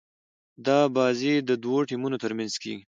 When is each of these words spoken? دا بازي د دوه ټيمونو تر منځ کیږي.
دا 0.65 0.79
بازي 0.95 1.33
د 1.49 1.51
دوه 1.63 1.79
ټيمونو 1.89 2.17
تر 2.23 2.31
منځ 2.37 2.53
کیږي. 2.61 2.79